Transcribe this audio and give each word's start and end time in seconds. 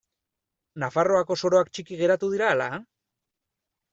Nafarroako 0.83 1.37
soroak 1.41 1.69
txiki 1.77 1.99
geratu 2.01 2.31
dira 2.33 2.47
ala? 2.55 2.69